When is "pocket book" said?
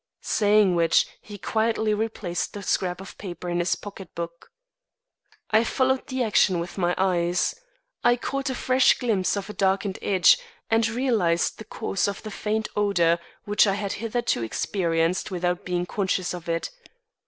3.75-4.49